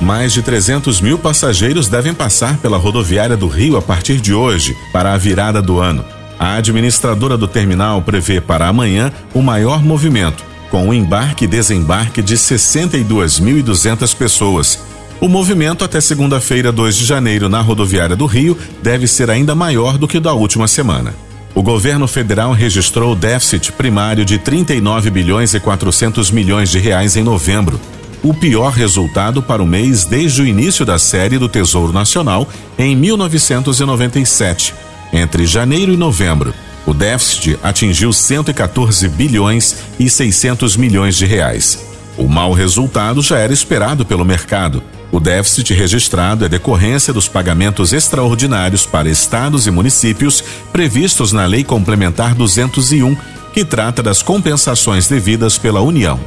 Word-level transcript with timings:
Mais 0.00 0.32
de 0.32 0.42
300 0.42 1.00
mil 1.00 1.18
passageiros 1.18 1.88
devem 1.88 2.14
passar 2.14 2.58
pela 2.58 2.78
rodoviária 2.78 3.36
do 3.36 3.48
Rio 3.48 3.76
a 3.76 3.82
partir 3.82 4.20
de 4.20 4.32
hoje, 4.32 4.76
para 4.92 5.12
a 5.12 5.16
virada 5.16 5.60
do 5.60 5.80
ano. 5.80 6.04
A 6.38 6.54
administradora 6.54 7.36
do 7.36 7.48
terminal 7.48 8.00
prevê 8.00 8.40
para 8.40 8.68
amanhã 8.68 9.12
o 9.34 9.42
maior 9.42 9.82
movimento, 9.82 10.44
com 10.70 10.88
o 10.88 10.94
embarque 10.94 11.46
e 11.46 11.48
desembarque 11.48 12.22
de 12.22 12.36
62.200 12.36 14.14
pessoas. 14.14 14.78
O 15.20 15.26
movimento 15.26 15.84
até 15.84 16.00
segunda-feira, 16.00 16.70
2 16.70 16.94
de 16.94 17.04
janeiro, 17.04 17.48
na 17.48 17.60
rodoviária 17.60 18.14
do 18.14 18.26
Rio, 18.26 18.56
deve 18.80 19.08
ser 19.08 19.28
ainda 19.30 19.52
maior 19.52 19.98
do 19.98 20.06
que 20.06 20.18
o 20.18 20.20
da 20.20 20.32
última 20.32 20.68
semana. 20.68 21.12
O 21.56 21.62
governo 21.62 22.06
federal 22.06 22.52
registrou 22.52 23.16
déficit 23.16 23.72
primário 23.72 24.24
de 24.24 24.38
39 24.38 25.10
bilhões 25.10 25.54
e 25.54 25.58
400 25.58 26.30
milhões 26.30 26.70
de 26.70 26.78
reais 26.78 27.16
em 27.16 27.24
novembro 27.24 27.80
o 28.22 28.34
pior 28.34 28.72
resultado 28.72 29.42
para 29.42 29.62
o 29.62 29.66
mês 29.66 30.04
desde 30.04 30.42
o 30.42 30.46
início 30.46 30.84
da 30.84 30.98
série 30.98 31.38
do 31.38 31.48
Tesouro 31.48 31.92
Nacional 31.92 32.48
em 32.78 32.96
1997. 32.96 34.74
Entre 35.12 35.46
janeiro 35.46 35.92
e 35.92 35.96
novembro, 35.96 36.52
o 36.86 36.92
déficit 36.92 37.58
atingiu 37.62 38.12
114 38.12 39.08
bilhões 39.08 39.76
e 39.98 40.08
600 40.08 40.76
milhões 40.76 41.16
de 41.16 41.26
reais. 41.26 41.86
O 42.16 42.26
mau 42.26 42.52
resultado 42.52 43.22
já 43.22 43.38
era 43.38 43.52
esperado 43.52 44.04
pelo 44.04 44.24
mercado. 44.24 44.82
O 45.12 45.20
déficit 45.20 45.72
registrado 45.72 46.44
é 46.44 46.48
decorrência 46.48 47.12
dos 47.12 47.28
pagamentos 47.28 47.92
extraordinários 47.92 48.84
para 48.84 49.08
estados 49.08 49.66
e 49.66 49.70
municípios 49.70 50.42
previstos 50.72 51.32
na 51.32 51.46
Lei 51.46 51.64
Complementar 51.64 52.34
201, 52.34 53.16
que 53.54 53.64
trata 53.64 54.02
das 54.02 54.20
compensações 54.20 55.06
devidas 55.08 55.56
pela 55.56 55.80
União. 55.80 56.18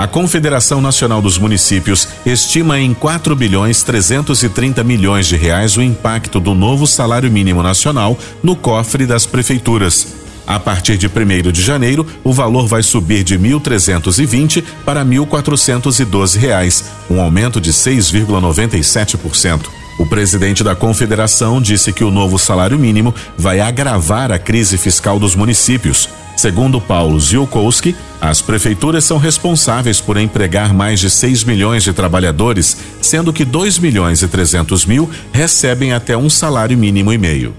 A 0.00 0.08
Confederação 0.08 0.80
Nacional 0.80 1.20
dos 1.20 1.36
Municípios 1.36 2.08
estima 2.24 2.80
em 2.80 2.94
4 2.94 3.36
bilhões 3.36 3.82
330 3.82 4.82
milhões 4.82 5.26
de 5.26 5.36
reais 5.36 5.76
o 5.76 5.82
impacto 5.82 6.40
do 6.40 6.54
novo 6.54 6.86
salário 6.86 7.30
mínimo 7.30 7.62
nacional 7.62 8.16
no 8.42 8.56
cofre 8.56 9.04
das 9.04 9.26
prefeituras. 9.26 10.06
A 10.46 10.58
partir 10.58 10.96
de 10.96 11.06
1 11.06 11.52
de 11.52 11.60
janeiro, 11.60 12.06
o 12.24 12.32
valor 12.32 12.66
vai 12.66 12.82
subir 12.82 13.22
de 13.22 13.38
1.320 13.38 14.64
para 14.86 15.04
1.412 15.04 16.38
reais, 16.38 16.82
um 17.10 17.20
aumento 17.20 17.60
de 17.60 17.70
6,97%. 17.70 19.79
O 20.00 20.06
presidente 20.06 20.64
da 20.64 20.74
confederação 20.74 21.60
disse 21.60 21.92
que 21.92 22.02
o 22.02 22.10
novo 22.10 22.38
salário 22.38 22.78
mínimo 22.78 23.14
vai 23.36 23.60
agravar 23.60 24.32
a 24.32 24.38
crise 24.38 24.78
fiscal 24.78 25.18
dos 25.18 25.36
municípios. 25.36 26.08
Segundo 26.38 26.80
Paulo 26.80 27.20
Ziolkowski, 27.20 27.94
as 28.18 28.40
prefeituras 28.40 29.04
são 29.04 29.18
responsáveis 29.18 30.00
por 30.00 30.16
empregar 30.16 30.72
mais 30.72 31.00
de 31.00 31.10
6 31.10 31.44
milhões 31.44 31.84
de 31.84 31.92
trabalhadores, 31.92 32.78
sendo 33.02 33.30
que 33.30 33.44
2 33.44 33.78
milhões 33.78 34.22
e 34.22 34.28
300 34.28 34.86
mil 34.86 35.10
recebem 35.34 35.92
até 35.92 36.16
um 36.16 36.30
salário 36.30 36.78
mínimo 36.78 37.12
e 37.12 37.18
meio. 37.18 37.54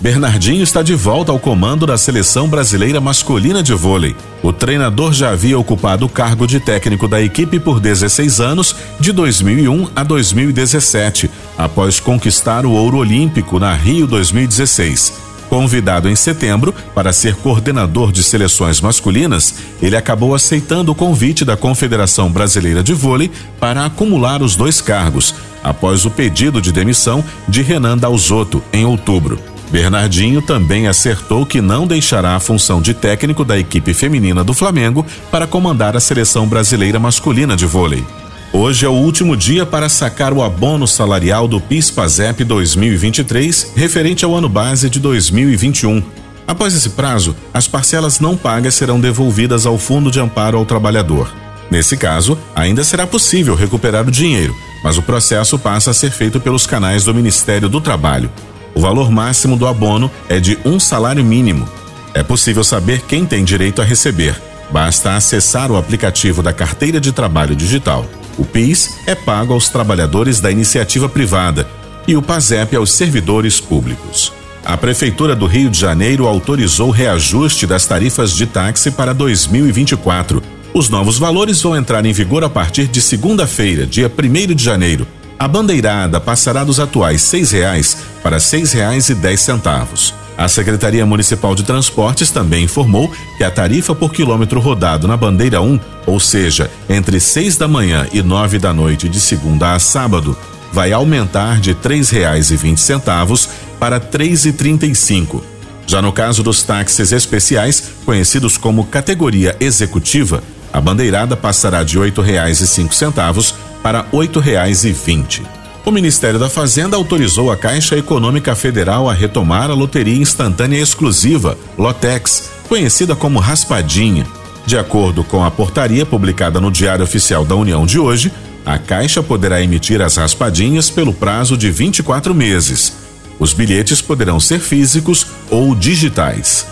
Bernardinho 0.00 0.62
está 0.62 0.82
de 0.82 0.94
volta 0.94 1.32
ao 1.32 1.38
comando 1.38 1.86
da 1.86 1.96
seleção 1.96 2.48
brasileira 2.48 3.00
masculina 3.00 3.62
de 3.62 3.72
vôlei. 3.72 4.14
O 4.42 4.52
treinador 4.52 5.12
já 5.12 5.30
havia 5.30 5.58
ocupado 5.58 6.04
o 6.04 6.08
cargo 6.08 6.46
de 6.46 6.60
técnico 6.60 7.08
da 7.08 7.20
equipe 7.20 7.58
por 7.58 7.80
16 7.80 8.40
anos, 8.40 8.76
de 9.00 9.10
2001 9.10 9.88
a 9.96 10.02
2017, 10.04 11.30
após 11.56 11.98
conquistar 11.98 12.66
o 12.66 12.72
ouro 12.72 12.98
olímpico 12.98 13.58
na 13.58 13.74
Rio 13.74 14.06
2016. 14.06 15.24
Convidado 15.48 16.08
em 16.08 16.16
setembro 16.16 16.74
para 16.94 17.12
ser 17.12 17.34
coordenador 17.36 18.12
de 18.12 18.22
seleções 18.22 18.80
masculinas, 18.80 19.54
ele 19.80 19.96
acabou 19.96 20.34
aceitando 20.34 20.92
o 20.92 20.94
convite 20.94 21.44
da 21.44 21.56
Confederação 21.56 22.30
Brasileira 22.30 22.82
de 22.82 22.92
Vôlei 22.92 23.30
para 23.58 23.86
acumular 23.86 24.42
os 24.42 24.56
dois 24.56 24.80
cargos, 24.80 25.34
após 25.62 26.04
o 26.04 26.10
pedido 26.10 26.60
de 26.60 26.70
demissão 26.70 27.24
de 27.48 27.62
Renan 27.62 27.96
Dalzotto 27.96 28.62
em 28.72 28.84
outubro. 28.84 29.55
Bernardinho 29.70 30.40
também 30.40 30.86
acertou 30.86 31.44
que 31.44 31.60
não 31.60 31.86
deixará 31.86 32.36
a 32.36 32.40
função 32.40 32.80
de 32.80 32.94
técnico 32.94 33.44
da 33.44 33.58
equipe 33.58 33.92
feminina 33.92 34.44
do 34.44 34.54
Flamengo 34.54 35.04
para 35.30 35.46
comandar 35.46 35.96
a 35.96 36.00
seleção 36.00 36.46
brasileira 36.46 36.98
masculina 36.98 37.56
de 37.56 37.66
vôlei. 37.66 38.04
Hoje 38.52 38.86
é 38.86 38.88
o 38.88 38.92
último 38.92 39.36
dia 39.36 39.66
para 39.66 39.88
sacar 39.88 40.32
o 40.32 40.42
abono 40.42 40.86
salarial 40.86 41.48
do 41.48 41.60
PIS/PASEP 41.60 42.44
2023, 42.44 43.72
referente 43.74 44.24
ao 44.24 44.34
ano 44.34 44.48
base 44.48 44.88
de 44.88 45.00
2021. 45.00 46.02
Após 46.46 46.72
esse 46.72 46.90
prazo, 46.90 47.34
as 47.52 47.66
parcelas 47.66 48.20
não 48.20 48.36
pagas 48.36 48.74
serão 48.76 49.00
devolvidas 49.00 49.66
ao 49.66 49.76
Fundo 49.76 50.12
de 50.12 50.20
Amparo 50.20 50.56
ao 50.56 50.64
Trabalhador. 50.64 51.28
Nesse 51.68 51.96
caso, 51.96 52.38
ainda 52.54 52.84
será 52.84 53.04
possível 53.04 53.56
recuperar 53.56 54.06
o 54.06 54.12
dinheiro, 54.12 54.54
mas 54.84 54.96
o 54.96 55.02
processo 55.02 55.58
passa 55.58 55.90
a 55.90 55.94
ser 55.94 56.12
feito 56.12 56.38
pelos 56.38 56.64
canais 56.64 57.04
do 57.04 57.12
Ministério 57.12 57.68
do 57.68 57.80
Trabalho. 57.80 58.30
O 58.76 58.80
valor 58.80 59.10
máximo 59.10 59.56
do 59.56 59.66
abono 59.66 60.10
é 60.28 60.38
de 60.38 60.58
um 60.62 60.78
salário 60.78 61.24
mínimo. 61.24 61.66
É 62.12 62.22
possível 62.22 62.62
saber 62.62 63.00
quem 63.08 63.24
tem 63.24 63.42
direito 63.42 63.80
a 63.80 63.84
receber. 63.86 64.36
Basta 64.70 65.14
acessar 65.16 65.72
o 65.72 65.78
aplicativo 65.78 66.42
da 66.42 66.52
Carteira 66.52 67.00
de 67.00 67.10
Trabalho 67.10 67.56
Digital. 67.56 68.04
O 68.36 68.44
PIS 68.44 68.98
é 69.06 69.14
pago 69.14 69.54
aos 69.54 69.70
trabalhadores 69.70 70.40
da 70.40 70.50
iniciativa 70.50 71.08
privada 71.08 71.66
e 72.06 72.14
o 72.16 72.20
PASEP 72.20 72.76
aos 72.76 72.92
servidores 72.92 73.58
públicos. 73.62 74.30
A 74.62 74.76
Prefeitura 74.76 75.34
do 75.34 75.46
Rio 75.46 75.70
de 75.70 75.80
Janeiro 75.80 76.26
autorizou 76.26 76.90
reajuste 76.90 77.66
das 77.66 77.86
tarifas 77.86 78.32
de 78.32 78.44
táxi 78.44 78.90
para 78.90 79.14
2024. 79.14 80.42
Os 80.74 80.90
novos 80.90 81.16
valores 81.16 81.62
vão 81.62 81.74
entrar 81.74 82.04
em 82.04 82.12
vigor 82.12 82.44
a 82.44 82.50
partir 82.50 82.88
de 82.88 83.00
segunda-feira, 83.00 83.86
dia 83.86 84.12
1 84.12 84.54
de 84.54 84.62
janeiro. 84.62 85.06
A 85.38 85.46
bandeirada 85.46 86.18
passará 86.18 86.64
dos 86.64 86.80
atuais 86.80 87.20
seis 87.20 87.50
reais 87.50 87.96
para 88.22 88.40
seis 88.40 88.72
reais 88.72 89.08
dez 89.10 89.40
centavos. 89.40 90.14
A 90.36 90.48
Secretaria 90.48 91.04
Municipal 91.04 91.54
de 91.54 91.62
Transportes 91.62 92.30
também 92.30 92.64
informou 92.64 93.10
que 93.36 93.44
a 93.44 93.50
tarifa 93.50 93.94
por 93.94 94.12
quilômetro 94.12 94.60
rodado 94.60 95.06
na 95.06 95.16
bandeira 95.16 95.60
1, 95.60 95.80
ou 96.06 96.20
seja, 96.20 96.70
entre 96.88 97.18
6 97.18 97.56
da 97.56 97.66
manhã 97.66 98.06
e 98.12 98.22
9 98.22 98.58
da 98.58 98.72
noite 98.72 99.08
de 99.08 99.18
segunda 99.18 99.72
a 99.72 99.78
sábado, 99.78 100.36
vai 100.72 100.92
aumentar 100.92 101.58
de 101.58 101.72
R$ 101.72 101.78
3,20 101.82 103.48
para 103.78 103.96
R$ 103.96 104.04
3,35. 104.12 105.42
Já 105.86 106.02
no 106.02 106.12
caso 106.12 106.42
dos 106.42 106.62
táxis 106.62 107.12
especiais, 107.12 107.92
conhecidos 108.04 108.58
como 108.58 108.84
categoria 108.84 109.56
executiva, 109.58 110.42
a 110.70 110.80
bandeirada 110.80 111.36
passará 111.36 111.82
de 111.82 111.98
R$ 111.98 112.10
8,05 112.10 113.54
para 113.86 114.00
R$ 114.00 114.08
8,20 114.18 115.42
o 115.84 115.92
Ministério 115.92 116.40
da 116.40 116.50
Fazenda 116.50 116.96
autorizou 116.96 117.52
a 117.52 117.56
Caixa 117.56 117.96
Econômica 117.96 118.56
Federal 118.56 119.08
a 119.08 119.12
retomar 119.12 119.70
a 119.70 119.74
loteria 119.74 120.20
instantânea 120.20 120.80
exclusiva, 120.80 121.56
Lotex, 121.78 122.50
conhecida 122.68 123.14
como 123.14 123.38
Raspadinha. 123.38 124.26
De 124.66 124.76
acordo 124.76 125.22
com 125.22 125.44
a 125.44 125.52
portaria 125.52 126.04
publicada 126.04 126.60
no 126.60 126.72
Diário 126.72 127.04
Oficial 127.04 127.44
da 127.44 127.54
União 127.54 127.86
de 127.86 128.00
hoje, 128.00 128.32
a 128.64 128.76
Caixa 128.76 129.22
poderá 129.22 129.62
emitir 129.62 130.02
as 130.02 130.16
raspadinhas 130.16 130.90
pelo 130.90 131.14
prazo 131.14 131.56
de 131.56 131.70
24 131.70 132.34
meses. 132.34 132.92
Os 133.38 133.52
bilhetes 133.52 134.02
poderão 134.02 134.40
ser 134.40 134.58
físicos 134.58 135.28
ou 135.48 135.76
digitais. 135.76 136.66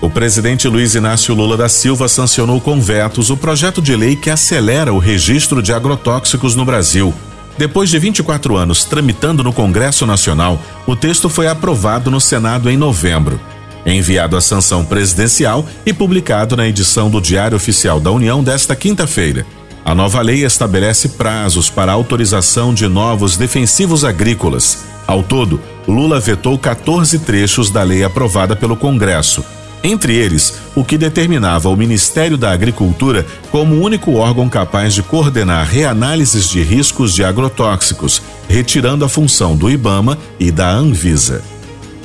O 0.00 0.08
presidente 0.08 0.66
Luiz 0.66 0.94
Inácio 0.94 1.34
Lula 1.34 1.58
da 1.58 1.68
Silva 1.68 2.08
sancionou 2.08 2.58
com 2.58 2.80
vetos 2.80 3.28
o 3.28 3.36
projeto 3.36 3.82
de 3.82 3.94
lei 3.94 4.16
que 4.16 4.30
acelera 4.30 4.94
o 4.94 4.98
registro 4.98 5.62
de 5.62 5.74
agrotóxicos 5.74 6.56
no 6.56 6.64
Brasil. 6.64 7.12
Depois 7.58 7.90
de 7.90 7.98
24 7.98 8.56
anos 8.56 8.82
tramitando 8.84 9.44
no 9.44 9.52
Congresso 9.52 10.06
Nacional, 10.06 10.58
o 10.86 10.96
texto 10.96 11.28
foi 11.28 11.48
aprovado 11.48 12.10
no 12.10 12.18
Senado 12.18 12.70
em 12.70 12.78
novembro. 12.78 13.38
Enviado 13.84 14.38
à 14.38 14.40
sanção 14.40 14.86
presidencial 14.86 15.66
e 15.84 15.92
publicado 15.92 16.56
na 16.56 16.66
edição 16.66 17.10
do 17.10 17.20
Diário 17.20 17.56
Oficial 17.56 18.00
da 18.00 18.10
União 18.10 18.42
desta 18.42 18.74
quinta-feira. 18.74 19.44
A 19.84 19.94
nova 19.94 20.22
lei 20.22 20.44
estabelece 20.44 21.10
prazos 21.10 21.68
para 21.68 21.92
autorização 21.92 22.72
de 22.72 22.88
novos 22.88 23.36
defensivos 23.36 24.02
agrícolas. 24.02 24.78
Ao 25.06 25.22
todo, 25.22 25.60
Lula 25.86 26.18
vetou 26.18 26.58
14 26.58 27.18
trechos 27.18 27.68
da 27.68 27.82
lei 27.82 28.02
aprovada 28.02 28.54
pelo 28.56 28.76
Congresso, 28.76 29.44
entre 29.82 30.14
eles, 30.14 30.54
o 30.74 30.84
que 30.84 30.98
determinava 30.98 31.68
o 31.68 31.76
Ministério 31.76 32.36
da 32.36 32.52
Agricultura 32.52 33.26
como 33.50 33.74
o 33.74 33.82
único 33.82 34.14
órgão 34.14 34.48
capaz 34.48 34.94
de 34.94 35.02
coordenar 35.02 35.66
reanálises 35.66 36.48
de 36.48 36.62
riscos 36.62 37.14
de 37.14 37.24
agrotóxicos, 37.24 38.22
retirando 38.48 39.04
a 39.04 39.08
função 39.08 39.56
do 39.56 39.70
IBAMA 39.70 40.18
e 40.38 40.50
da 40.50 40.70
Anvisa. 40.70 41.42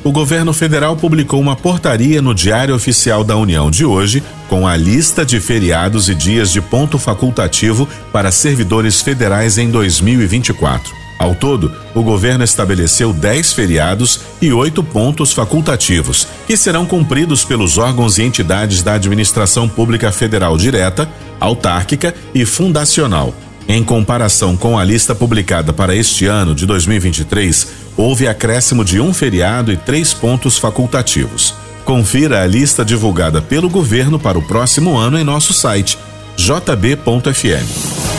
o 0.03 0.11
governo 0.11 0.53
federal 0.53 0.95
publicou 0.95 1.41
uma 1.41 1.55
portaria 1.55 2.21
no 2.21 2.33
Diário 2.33 2.75
Oficial 2.75 3.23
da 3.23 3.35
União 3.35 3.71
de 3.71 3.83
hoje 3.83 4.23
com 4.47 4.67
a 4.67 4.77
lista 4.77 5.25
de 5.25 5.39
feriados 5.39 6.09
e 6.09 6.13
dias 6.13 6.51
de 6.51 6.61
ponto 6.61 6.99
facultativo 6.99 7.89
para 8.11 8.31
servidores 8.31 9.01
federais 9.01 9.57
em 9.57 9.69
2024. 9.71 11.04
Ao 11.17 11.33
todo, 11.33 11.71
o 11.93 12.03
governo 12.03 12.43
estabeleceu 12.43 13.13
10 13.13 13.53
feriados 13.53 14.19
e 14.41 14.51
oito 14.51 14.83
pontos 14.83 15.31
facultativos, 15.31 16.27
que 16.45 16.57
serão 16.57 16.85
cumpridos 16.85 17.45
pelos 17.45 17.77
órgãos 17.77 18.17
e 18.17 18.23
entidades 18.23 18.83
da 18.83 18.93
administração 18.93 19.67
pública 19.67 20.11
federal 20.11 20.57
direta, 20.57 21.09
autárquica 21.39 22.13
e 22.33 22.45
fundacional. 22.45 23.33
Em 23.67 23.83
comparação 23.83 24.55
com 24.55 24.77
a 24.77 24.83
lista 24.83 25.15
publicada 25.15 25.73
para 25.73 25.95
este 25.95 26.25
ano 26.25 26.53
de 26.53 26.65
2023, 26.65 27.67
houve 27.97 28.27
acréscimo 28.27 28.83
de 28.85 28.99
um 28.99 29.13
feriado 29.13 29.71
e 29.71 29.77
três 29.77 30.13
pontos 30.13 30.57
facultativos. 30.57 31.55
Confira 31.83 32.43
a 32.43 32.47
lista 32.47 32.83
divulgada 32.83 33.41
pelo 33.41 33.69
governo 33.69 34.19
para 34.19 34.37
o 34.37 34.41
próximo 34.41 34.97
ano 34.97 35.17
em 35.17 35.23
nosso 35.23 35.53
site 35.53 35.97
jb.fm. 36.35 37.94